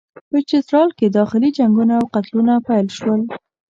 په 0.29 0.37
چترال 0.49 0.89
کې 0.97 1.07
داخلي 1.19 1.49
جنګونه 1.57 1.93
او 1.99 2.05
قتلونه 2.13 2.53
پیل 2.67 2.87
شول. 2.97 3.21